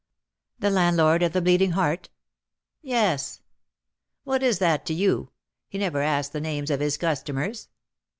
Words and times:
"The 0.57 0.71
landlord 0.71 1.21
of 1.21 1.31
the 1.31 1.43
Bleeding 1.43 1.73
Heart?" 1.73 2.09
"Yes." 2.81 3.43
"What 4.23 4.41
is 4.41 4.57
that 4.57 4.83
to 4.87 4.95
you? 4.95 5.29
He 5.69 5.77
never 5.77 6.01
asks 6.01 6.31
the 6.33 6.41
names 6.41 6.71
of 6.71 6.79
his 6.79 6.97
customers." 6.97 7.69